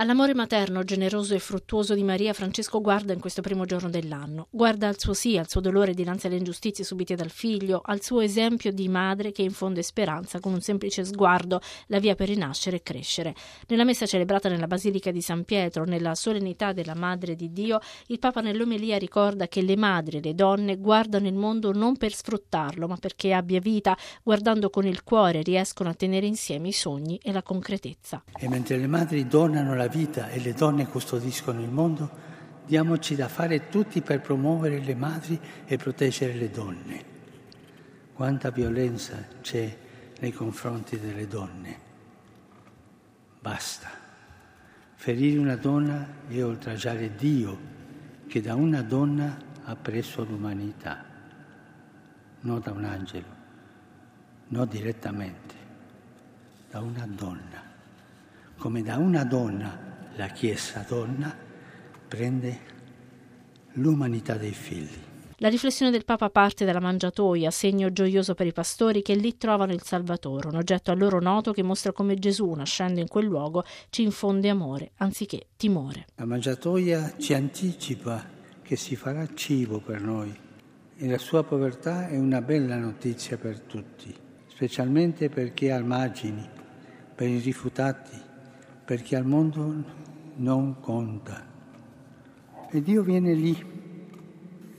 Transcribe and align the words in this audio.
All'amore 0.00 0.32
materno, 0.32 0.84
generoso 0.84 1.34
e 1.34 1.40
fruttuoso 1.40 1.92
di 1.92 2.04
Maria, 2.04 2.32
Francesco 2.32 2.80
guarda 2.80 3.12
in 3.12 3.18
questo 3.18 3.42
primo 3.42 3.64
giorno 3.64 3.90
dell'anno. 3.90 4.46
Guarda 4.48 4.86
al 4.86 4.96
suo 4.96 5.12
sì, 5.12 5.36
al 5.36 5.48
suo 5.48 5.60
dolore 5.60 5.92
dinanzi 5.92 6.28
alle 6.28 6.36
ingiustizie 6.36 6.84
subite 6.84 7.16
dal 7.16 7.30
figlio, 7.30 7.80
al 7.84 8.00
suo 8.00 8.20
esempio 8.20 8.70
di 8.70 8.88
madre 8.88 9.32
che 9.32 9.42
infonde 9.42 9.82
speranza 9.82 10.38
con 10.38 10.52
un 10.52 10.60
semplice 10.60 11.04
sguardo, 11.04 11.60
la 11.88 11.98
via 11.98 12.14
per 12.14 12.28
rinascere 12.28 12.76
e 12.76 12.82
crescere. 12.84 13.34
Nella 13.66 13.82
messa 13.82 14.06
celebrata 14.06 14.48
nella 14.48 14.68
Basilica 14.68 15.10
di 15.10 15.20
San 15.20 15.42
Pietro, 15.42 15.84
nella 15.84 16.14
solennità 16.14 16.72
della 16.72 16.94
Madre 16.94 17.34
di 17.34 17.52
Dio, 17.52 17.80
il 18.06 18.20
Papa 18.20 18.40
nell'omelia 18.40 18.98
ricorda 18.98 19.48
che 19.48 19.62
le 19.62 19.76
madri, 19.76 20.22
le 20.22 20.34
donne, 20.36 20.76
guardano 20.76 21.26
il 21.26 21.34
mondo 21.34 21.72
non 21.72 21.96
per 21.96 22.14
sfruttarlo, 22.14 22.86
ma 22.86 22.98
perché 22.98 23.32
abbia 23.32 23.58
vita, 23.58 23.98
guardando 24.22 24.70
con 24.70 24.86
il 24.86 25.02
cuore 25.02 25.42
riescono 25.42 25.88
a 25.88 25.94
tenere 25.94 26.26
insieme 26.26 26.68
i 26.68 26.72
sogni 26.72 27.18
e 27.20 27.32
la 27.32 27.42
concretezza. 27.42 28.22
E 28.38 28.48
mentre 28.48 28.76
le 28.76 28.86
madri 28.86 29.26
donano 29.26 29.74
la 29.74 29.86
vita 29.88 30.28
e 30.28 30.38
le 30.40 30.52
donne 30.52 30.86
custodiscono 30.86 31.60
il 31.60 31.70
mondo, 31.70 32.08
diamoci 32.64 33.16
da 33.16 33.28
fare 33.28 33.68
tutti 33.68 34.00
per 34.02 34.20
promuovere 34.20 34.78
le 34.78 34.94
madri 34.94 35.40
e 35.66 35.76
proteggere 35.76 36.34
le 36.34 36.50
donne. 36.50 37.04
Quanta 38.12 38.50
violenza 38.50 39.16
c'è 39.40 39.76
nei 40.20 40.32
confronti 40.32 40.98
delle 40.98 41.26
donne. 41.26 41.78
Basta. 43.40 43.88
Ferire 44.94 45.38
una 45.38 45.56
donna 45.56 46.06
è 46.26 46.42
oltraggiare 46.42 47.14
Dio 47.14 47.58
che 48.26 48.40
da 48.40 48.54
una 48.54 48.82
donna 48.82 49.38
ha 49.64 49.76
preso 49.76 50.24
l'umanità, 50.24 51.04
non 52.40 52.60
da 52.60 52.72
un 52.72 52.84
angelo, 52.84 53.26
non 54.48 54.68
direttamente, 54.68 55.54
da 56.70 56.80
una 56.80 57.06
donna. 57.06 57.67
Come 58.58 58.82
da 58.82 58.96
una 58.96 59.22
donna 59.22 59.78
la 60.16 60.26
Chiesa 60.26 60.84
donna 60.86 61.32
prende 62.08 62.58
l'umanità 63.74 64.34
dei 64.34 64.50
figli. 64.50 64.98
La 65.36 65.48
riflessione 65.48 65.92
del 65.92 66.04
Papa 66.04 66.28
parte 66.28 66.64
dalla 66.64 66.80
mangiatoia, 66.80 67.52
segno 67.52 67.92
gioioso 67.92 68.34
per 68.34 68.48
i 68.48 68.52
pastori 68.52 69.00
che 69.00 69.14
lì 69.14 69.36
trovano 69.36 69.72
il 69.72 69.82
Salvatore, 69.84 70.48
un 70.48 70.56
oggetto 70.56 70.90
a 70.90 70.94
loro 70.94 71.20
noto 71.20 71.52
che 71.52 71.62
mostra 71.62 71.92
come 71.92 72.16
Gesù, 72.16 72.50
nascendo 72.50 72.98
in 72.98 73.06
quel 73.06 73.26
luogo, 73.26 73.62
ci 73.90 74.02
infonde 74.02 74.48
amore 74.48 74.90
anziché 74.96 75.46
timore. 75.56 76.06
La 76.16 76.24
mangiatoia 76.24 77.14
ci 77.16 77.34
anticipa 77.34 78.26
che 78.60 78.74
si 78.74 78.96
farà 78.96 79.24
cibo 79.34 79.78
per 79.78 80.00
noi 80.00 80.36
e 80.96 81.08
la 81.08 81.18
sua 81.18 81.44
povertà 81.44 82.08
è 82.08 82.16
una 82.16 82.42
bella 82.42 82.76
notizia 82.76 83.38
per 83.38 83.60
tutti, 83.60 84.12
specialmente 84.48 85.28
per 85.28 85.54
chi 85.54 85.70
ha 85.70 85.80
margini, 85.80 86.44
per 87.14 87.28
i 87.28 87.38
rifiutati, 87.38 88.26
per 88.88 89.02
chi 89.02 89.14
al 89.14 89.26
mondo 89.26 89.84
non 90.36 90.80
conta. 90.80 91.46
E 92.70 92.80
Dio 92.80 93.02
viene 93.02 93.34
lì, 93.34 93.54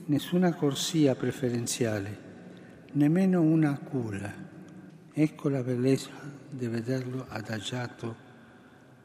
nessuna 0.06 0.52
corsia 0.52 1.14
preferenziale, 1.14 2.18
nemmeno 2.94 3.40
una 3.40 3.78
culla. 3.78 4.34
Ecco 5.12 5.48
la 5.48 5.62
bellezza 5.62 6.10
di 6.50 6.66
vederlo 6.66 7.24
adagiato 7.28 8.16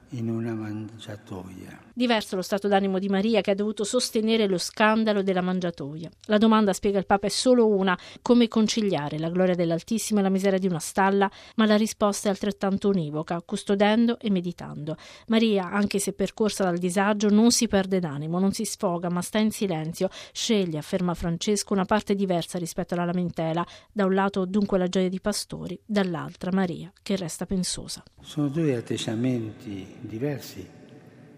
in 0.10 0.30
una 0.30 0.54
mangiatoia. 0.54 1.84
Diverso 1.94 2.36
lo 2.36 2.42
stato 2.42 2.68
d'animo 2.68 3.00
di 3.00 3.08
Maria 3.08 3.42
che 3.42 3.52
ha 3.52 3.56
dovuto 3.56 3.84
sostenere 3.84 4.48
lo 4.48 4.58
scandalo 4.58 5.24
della 5.24 5.42
mangiatoia. 5.42 6.10
La 6.26 6.38
domanda, 6.38 6.74
spiega 6.74 7.00
il 7.00 7.06
Papa, 7.06 7.28
è 7.28 7.30
solo 7.30 7.68
una: 7.68 7.98
come 8.22 8.48
conciliare 8.48 9.18
la 9.18 9.30
gloria 9.30 9.56
dell'Altissimo 9.56 10.20
e 10.20 10.24
la 10.24 10.30
miseria 10.30 10.60
di 10.60 10.68
una 10.68 10.80
stalla? 10.80 11.30
Ma 11.56 11.66
la 11.66 11.78
risposta 11.78 12.28
è 12.28 12.32
altrettanto 12.32 12.90
univoca, 12.90 13.42
custodendo 13.42 14.20
e 14.20 14.30
meditando. 14.30 14.98
Maria, 15.28 15.70
anche 15.70 16.00
se 16.00 16.14
percorsa 16.14 16.64
dal 16.64 16.78
disagio, 16.78 17.30
non 17.30 17.52
si 17.52 17.68
perde 17.68 18.00
d'animo, 18.00 18.40
non 18.40 18.52
si 18.52 18.66
sfoga, 18.66 19.10
ma 19.10 19.22
sta 19.22 19.40
in 19.40 19.52
silenzio. 19.52 20.10
Sceglie, 20.32 20.78
afferma 20.78 21.14
Francesco, 21.14 21.74
una 21.74 21.86
parte 21.86 22.14
diversa 22.14 22.58
rispetto 22.58 22.94
alla 22.94 23.06
lamentela. 23.06 23.66
Da 23.92 24.06
un 24.06 24.14
lato 24.14 24.46
dunque 24.46 24.78
la 24.78 24.88
gioia 24.88 25.10
di 25.10 25.22
pastori, 25.22 25.80
dall'altra 25.86 26.52
Maria, 26.52 26.92
che 27.02 27.16
resta 27.16 27.46
pensosa. 27.46 28.04
Sono 28.22 28.50
due 28.50 28.76
atteggiamenti 28.76 29.95
diversi 30.02 30.68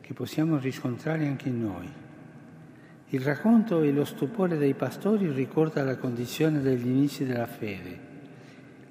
che 0.07 0.13
possiamo 0.13 0.57
riscontrare 0.57 1.27
anche 1.27 1.49
in 1.49 1.59
noi. 1.59 1.87
Il 3.09 3.21
racconto 3.21 3.81
e 3.81 3.91
lo 3.91 4.05
stupore 4.05 4.57
dei 4.57 4.73
pastori 4.73 5.29
ricorda 5.31 5.83
la 5.83 5.97
condizione 5.97 6.61
degli 6.61 6.87
inizi 6.87 7.25
della 7.25 7.45
fede. 7.45 7.99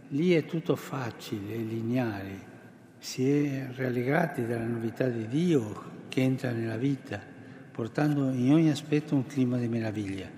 Lì 0.08 0.32
è 0.32 0.44
tutto 0.44 0.76
facile, 0.76 1.56
lineare, 1.56 2.54
si 2.98 3.30
è 3.30 3.68
rallegrati 3.74 4.46
dalla 4.46 4.66
novità 4.66 5.08
di 5.08 5.26
Dio 5.26 5.84
che 6.08 6.20
entra 6.20 6.50
nella 6.50 6.76
vita, 6.76 7.18
portando 7.72 8.30
in 8.30 8.52
ogni 8.52 8.68
aspetto 8.68 9.14
un 9.14 9.26
clima 9.26 9.56
di 9.56 9.68
meraviglia. 9.68 10.28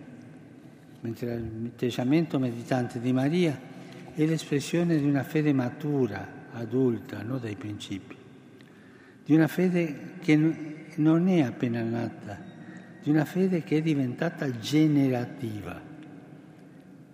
Mentre 1.00 1.38
l'atteggiamento 1.38 2.38
meditante 2.38 3.00
di 3.00 3.12
Maria 3.12 3.58
è 4.14 4.24
l'espressione 4.24 4.96
di 4.96 5.04
una 5.04 5.24
fede 5.24 5.52
matura, 5.52 6.46
adulta, 6.52 7.22
non 7.22 7.40
dai 7.40 7.56
principi 7.56 8.17
di 9.28 9.34
una 9.34 9.46
fede 9.46 10.14
che 10.22 10.36
non 10.94 11.28
è 11.28 11.42
appena 11.42 11.82
nata, 11.82 12.40
di 13.02 13.10
una 13.10 13.26
fede 13.26 13.62
che 13.62 13.76
è 13.76 13.82
diventata 13.82 14.58
generativa, 14.58 15.78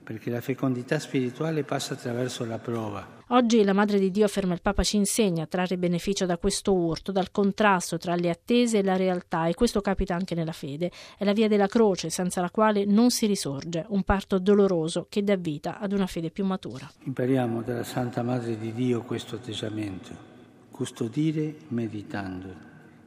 perché 0.04 0.30
la 0.30 0.40
fecondità 0.40 1.00
spirituale 1.00 1.64
passa 1.64 1.94
attraverso 1.94 2.44
la 2.44 2.58
prova. 2.58 3.22
Oggi 3.30 3.64
la 3.64 3.72
Madre 3.72 3.98
di 3.98 4.12
Dio, 4.12 4.26
afferma 4.26 4.54
il 4.54 4.62
Papa, 4.62 4.84
ci 4.84 4.94
insegna 4.94 5.42
a 5.42 5.46
trarre 5.48 5.76
beneficio 5.76 6.24
da 6.24 6.38
questo 6.38 6.72
urto, 6.72 7.10
dal 7.10 7.32
contrasto 7.32 7.98
tra 7.98 8.14
le 8.14 8.30
attese 8.30 8.78
e 8.78 8.84
la 8.84 8.94
realtà, 8.94 9.48
e 9.48 9.54
questo 9.54 9.80
capita 9.80 10.14
anche 10.14 10.36
nella 10.36 10.52
fede. 10.52 10.92
È 11.18 11.24
la 11.24 11.32
via 11.32 11.48
della 11.48 11.66
croce, 11.66 12.10
senza 12.10 12.40
la 12.40 12.50
quale 12.50 12.84
non 12.84 13.10
si 13.10 13.26
risorge, 13.26 13.86
un 13.88 14.04
parto 14.04 14.38
doloroso 14.38 15.06
che 15.08 15.24
dà 15.24 15.34
vita 15.34 15.80
ad 15.80 15.90
una 15.90 16.06
fede 16.06 16.30
più 16.30 16.44
matura. 16.44 16.88
Impariamo 17.06 17.62
dalla 17.62 17.82
Santa 17.82 18.22
Madre 18.22 18.56
di 18.56 18.72
Dio 18.72 19.02
questo 19.02 19.34
atteggiamento 19.34 20.34
custodire 20.74 21.54
meditando, 21.68 22.52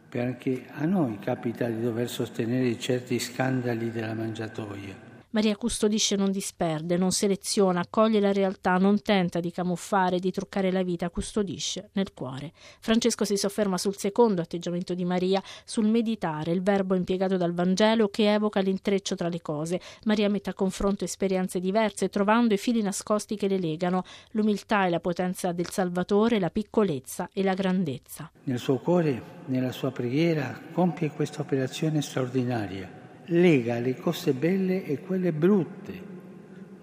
perché 0.07 0.67
a 0.71 0.85
noi 0.85 1.19
capita 1.19 1.67
di 1.67 1.81
dover 1.81 2.09
sostenere 2.09 2.79
certi 2.79 3.19
scandali 3.19 3.91
della 3.91 4.13
mangiatoia 4.13 5.06
Maria 5.37 5.55
custodisce 5.55 6.15
non 6.15 6.31
disperde, 6.31 6.97
non 6.97 7.11
seleziona, 7.11 7.81
accoglie 7.81 8.19
la 8.19 8.31
realtà, 8.31 8.77
non 8.77 9.03
tenta 9.03 9.39
di 9.39 9.51
camuffare, 9.51 10.17
di 10.17 10.31
truccare 10.31 10.71
la 10.71 10.81
vita, 10.81 11.11
custodisce 11.11 11.91
nel 11.93 12.11
cuore. 12.15 12.53
Francesco 12.79 13.23
si 13.23 13.37
sofferma 13.37 13.77
sul 13.77 13.95
secondo 13.97 14.41
atteggiamento 14.41 14.95
di 14.95 15.05
Maria, 15.05 15.39
sul 15.63 15.85
meditare, 15.85 16.53
il 16.53 16.63
verbo 16.63 16.95
impiegato 16.95 17.37
dal 17.37 17.53
Vangelo 17.53 18.07
che 18.07 18.33
evoca 18.33 18.61
l'intreccio 18.61 19.13
tra 19.13 19.27
le 19.27 19.39
cose. 19.39 19.79
Maria 20.05 20.27
mette 20.27 20.49
a 20.49 20.55
confronto 20.55 21.03
esperienze 21.03 21.59
diverse, 21.59 22.09
trovando 22.09 22.55
i 22.55 22.57
fili 22.57 22.81
nascosti 22.81 23.35
che 23.35 23.47
le 23.47 23.59
legano, 23.59 24.05
l'umiltà 24.31 24.87
e 24.87 24.89
la 24.89 24.99
potenza 24.99 25.51
del 25.51 25.69
Salvatore, 25.69 26.39
la 26.39 26.49
piccolezza 26.49 27.29
e 27.31 27.43
la 27.43 27.53
grandezza. 27.53 28.31
Nel 28.45 28.57
suo 28.57 28.79
cuore, 28.79 29.21
nella 29.45 29.71
sua 29.71 29.91
preghiera, 29.91 30.59
compie 30.71 31.11
questa 31.11 31.41
operazione 31.41 32.01
straordinaria 32.01 33.05
lega 33.27 33.79
le 33.79 33.95
cose 33.95 34.33
belle 34.33 34.85
e 34.85 34.99
quelle 34.99 35.33
brutte, 35.33 36.15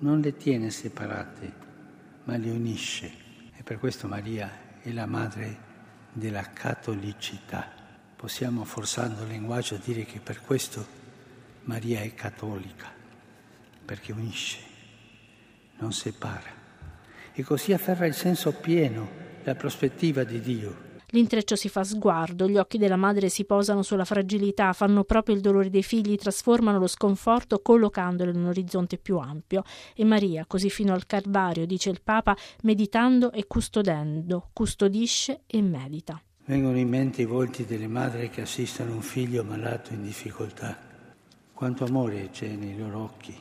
non 0.01 0.21
le 0.21 0.37
tiene 0.37 0.71
separate, 0.71 1.53
ma 2.25 2.37
le 2.37 2.51
unisce. 2.51 3.11
E 3.57 3.63
per 3.63 3.79
questo 3.79 4.09
Maria 4.09 4.81
è 4.81 4.91
la 4.91 5.07
madre 5.07 5.73
della 6.13 6.51
cattolicità. 6.53 7.71
Possiamo, 8.17 8.65
forzando 8.65 9.23
il 9.23 9.31
linguaggio, 9.31 9.79
dire 9.83 10.05
che 10.05 10.21
per 10.21 10.41
questo 10.43 10.87
Maria 11.63 12.01
è 12.01 12.15
cattolica, 12.15 12.91
perché 13.85 14.13
unisce, 14.13 14.59
non 15.79 15.93
separa. 15.93 16.63
E 17.33 17.43
così 17.43 17.73
afferra 17.73 18.07
il 18.07 18.15
senso 18.15 18.53
pieno, 18.53 19.23
la 19.45 19.55
prospettiva 19.55 20.25
di 20.25 20.41
Dio 20.41 20.84
L'intreccio 21.15 21.55
si 21.55 21.69
fa 21.69 21.85
sguardo, 21.85 22.49
gli 22.49 22.57
occhi 22.57 22.77
della 22.77 22.97
madre 22.97 23.29
si 23.29 23.45
posano 23.45 23.83
sulla 23.83 24.05
fragilità, 24.05 24.73
fanno 24.73 25.05
proprio 25.05 25.37
il 25.37 25.41
dolore 25.41 25.71
dei 25.71 25.85
figli, 25.85 26.17
trasformano 26.17 26.81
lo 26.81 26.89
sconforto 26.89 27.63
collocandolo 27.63 28.33
in 28.33 28.39
un 28.39 28.47
orizzonte 28.47 28.99
più 28.99 29.19
ampio. 29.19 29.63
E 29.95 30.05
Maria, 30.05 30.45
così 30.45 30.71
fino 30.71 30.93
al 30.93 31.07
Calvario, 31.07 31.67
dice 31.67 31.91
il 31.91 32.01
Papa, 32.03 32.37
meditando 32.63 33.31
e 33.31 33.47
custodendo, 33.47 34.51
custodisce 34.53 35.43
e 35.47 35.63
medita. 35.63 36.21
Vengono 36.47 36.79
in 36.79 36.89
mente 36.89 37.23
i 37.23 37.27
volti 37.27 37.65
delle 37.65 37.87
madri 37.87 38.29
che 38.29 38.41
assistono 38.41 38.95
un 38.95 39.03
figlio 39.03 39.45
malato 39.45 39.93
in 39.93 40.03
difficoltà. 40.03 40.77
Quanto 41.53 41.85
amore 41.85 42.31
c'è 42.33 42.49
nei 42.49 42.77
loro 42.77 43.05
occhi, 43.05 43.41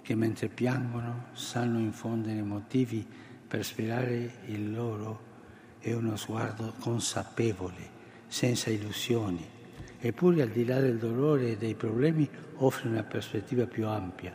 che 0.00 0.14
mentre 0.14 0.48
piangono 0.48 1.26
sanno 1.34 1.78
infondere 1.78 2.40
motivi 2.40 3.06
per 3.46 3.62
sperare 3.62 4.36
il 4.46 4.72
loro 4.72 5.31
è 5.82 5.92
uno 5.92 6.16
sguardo 6.16 6.74
consapevole, 6.78 7.90
senza 8.28 8.70
illusioni, 8.70 9.44
eppure 9.98 10.42
al 10.42 10.50
di 10.50 10.64
là 10.64 10.78
del 10.80 10.96
dolore 10.96 11.50
e 11.50 11.56
dei 11.56 11.74
problemi 11.74 12.28
offre 12.58 12.88
una 12.88 13.02
prospettiva 13.02 13.66
più 13.66 13.88
ampia, 13.88 14.32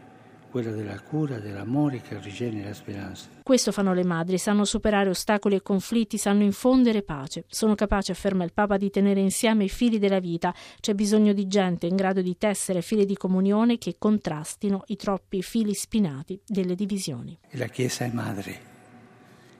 quella 0.51 0.71
della 0.71 0.99
cura, 0.99 1.39
dell'amore 1.39 2.01
che 2.01 2.19
rigenera 2.19 2.73
speranza. 2.73 3.29
Questo 3.44 3.71
fanno 3.71 3.94
le 3.94 4.03
madri, 4.03 4.38
sanno 4.38 4.65
superare 4.65 5.09
ostacoli 5.09 5.55
e 5.55 5.61
conflitti, 5.61 6.17
sanno 6.17 6.44
infondere 6.44 7.01
pace. 7.01 7.45
Sono 7.47 7.75
capaci, 7.75 8.11
afferma 8.11 8.44
il 8.44 8.51
Papa, 8.51 8.75
di 8.75 8.89
tenere 8.89 9.21
insieme 9.21 9.63
i 9.63 9.69
fili 9.69 9.99
della 9.99 10.19
vita. 10.19 10.53
C'è 10.81 10.94
bisogno 10.94 11.31
di 11.31 11.47
gente 11.47 11.88
in 11.88 11.95
grado 11.95 12.21
di 12.21 12.38
tessere 12.38 12.81
fili 12.81 13.05
di 13.05 13.15
comunione 13.15 13.77
che 13.77 13.95
contrastino 13.97 14.83
i 14.88 14.97
troppi 14.97 15.41
fili 15.41 15.73
spinati 15.73 16.41
delle 16.45 16.75
divisioni. 16.75 17.38
La 17.51 17.67
Chiesa 17.67 18.03
è 18.03 18.11
madre, 18.11 18.59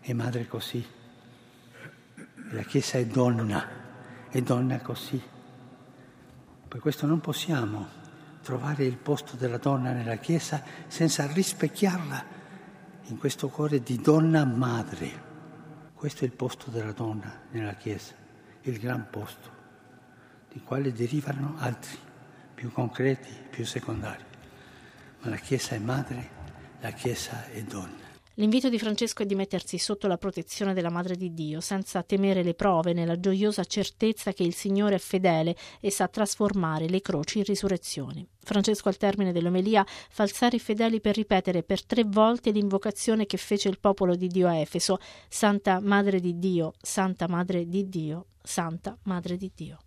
è 0.02 0.12
madre 0.12 0.48
così. 0.48 0.97
La 2.52 2.62
Chiesa 2.62 2.98
è 2.98 3.06
donna, 3.06 3.68
è 4.30 4.42
donna 4.42 4.80
così. 4.80 5.22
Per 6.66 6.80
questo 6.80 7.06
non 7.06 7.20
possiamo 7.20 7.86
trovare 8.42 8.86
il 8.86 8.96
posto 8.96 9.36
della 9.36 9.58
donna 9.58 9.92
nella 9.92 10.16
Chiesa 10.16 10.64
senza 10.88 11.28
rispecchiarla 11.28 12.24
in 13.08 13.18
questo 13.18 13.50
cuore 13.50 13.84
di 13.84 14.00
donna 14.00 14.46
madre. 14.46 15.26
Questo 15.94 16.24
è 16.24 16.28
il 16.28 16.32
posto 16.32 16.72
della 16.72 16.94
donna 16.94 17.42
nella 17.52 17.74
Chiesa, 17.74 18.14
il 18.62 18.80
gran 18.80 19.10
posto, 19.10 19.52
di 20.50 20.62
quale 20.62 20.94
derivano 20.94 21.56
altri, 21.58 21.98
più 22.54 22.72
concreti, 22.72 23.30
più 23.50 23.66
secondari. 23.66 24.24
Ma 25.20 25.30
la 25.30 25.36
Chiesa 25.36 25.76
è 25.76 25.80
madre, 25.80 26.30
la 26.80 26.92
Chiesa 26.92 27.48
è 27.48 27.62
donna. 27.64 28.07
L'invito 28.40 28.70
di 28.70 28.78
Francesco 28.78 29.24
è 29.24 29.26
di 29.26 29.34
mettersi 29.34 29.80
sotto 29.80 30.06
la 30.06 30.20
protezione 30.20 30.76
della 30.76 30.92
Madre 30.92 31.16
di 31.16 31.34
Dio, 31.34 31.60
senza 31.60 32.04
temere 32.04 32.44
le 32.44 32.54
prove, 32.54 32.94
nella 32.94 33.20
gioiosa 33.20 33.64
certezza 33.64 34.32
che 34.32 34.44
il 34.44 34.54
Signore 34.54 34.96
è 34.96 35.00
fedele 35.00 35.56
e 35.80 35.90
sa 35.90 36.08
trasformare 36.08 36.88
le 36.88 37.02
croci 37.02 37.40
in 37.40 37.46
risurrezioni. 37.46 38.28
Francesco 38.40 38.90
al 38.90 38.98
termine 38.98 39.32
dell'omelia 39.32 39.84
fa 40.12 40.22
alzare 40.22 40.58
i 40.58 40.60
fedeli 40.60 41.02
per 41.02 41.16
ripetere 41.16 41.64
per 41.64 41.84
tre 41.84 42.04
volte 42.06 42.52
l'invocazione 42.52 43.26
che 43.26 43.38
fece 43.38 43.70
il 43.70 43.80
popolo 43.80 44.16
di 44.16 44.28
Dio 44.28 44.48
a 44.48 44.56
Efeso, 44.56 45.00
Santa 45.28 45.80
Madre 45.82 46.20
di 46.20 46.38
Dio, 46.38 46.74
Santa 46.80 47.28
Madre 47.28 47.68
di 47.68 47.90
Dio, 47.90 48.28
Santa 48.44 48.96
Madre 49.06 49.36
di 49.36 49.52
Dio. 49.56 49.80